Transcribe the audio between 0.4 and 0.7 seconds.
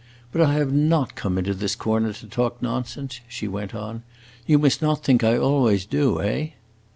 I